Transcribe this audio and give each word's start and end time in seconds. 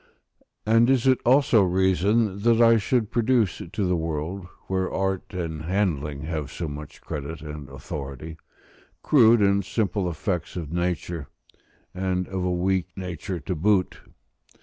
And 0.65 0.89
is 0.89 1.05
it 1.05 1.19
also 1.23 1.61
reason 1.61 2.39
that 2.41 2.59
I 2.59 2.77
should 2.77 3.11
produce 3.11 3.61
to 3.71 3.85
the 3.87 3.95
world, 3.95 4.47
where 4.65 4.91
art 4.91 5.25
and 5.35 5.61
handling 5.65 6.21
have 6.23 6.51
so 6.51 6.67
much 6.67 7.01
credit 7.01 7.41
and 7.41 7.69
authority, 7.69 8.37
crude 9.03 9.41
and 9.41 9.63
simple 9.63 10.09
effects 10.09 10.55
of 10.55 10.73
nature, 10.73 11.27
and 11.93 12.27
of 12.29 12.43
a 12.43 12.51
weak 12.51 12.87
nature 12.95 13.39
to 13.41 13.53
boot? 13.53 13.99